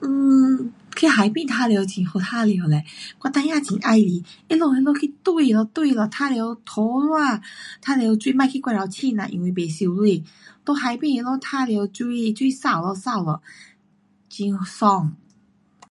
[0.00, 1.70] um 去海边玩耍
[2.04, 2.84] 很好玩耍嘞，
[3.20, 3.80] 我孩儿很喜欢，
[4.48, 6.28] 他们去那里堆了堆了玩耍
[6.64, 7.42] 土沙，玩
[8.02, 10.22] 耍水别去过头深啦，因为不游泳，
[10.64, 13.40] 在海边那里玩耍水，水扫了扫了
[14.28, 15.16] 很爽。